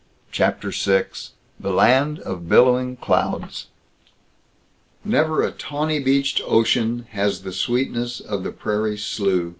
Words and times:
CHAPTER 0.31 0.71
VI 0.71 1.03
THE 1.59 1.71
LAND 1.71 2.17
OF 2.21 2.49
BILLOWING 2.49 2.95
CLOUDS 2.95 3.67
Never 5.05 5.43
a 5.43 5.51
tawny 5.51 5.99
beached 5.99 6.41
ocean 6.43 7.05
has 7.11 7.43
the 7.43 7.53
sweetness 7.53 8.19
of 8.19 8.41
the 8.41 8.51
prairie 8.51 8.97
slew. 8.97 9.49